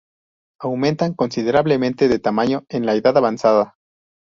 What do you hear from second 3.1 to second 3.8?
avanzada.